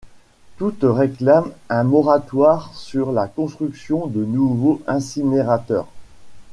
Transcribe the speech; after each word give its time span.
Toutes 0.57 0.81
réclament 0.83 1.51
un 1.69 1.83
moratoire 1.83 2.73
sur 2.73 3.11
la 3.11 3.27
construction 3.27 4.07
de 4.07 4.25
nouveaux 4.25 4.81
incinérateurs. 4.87 5.87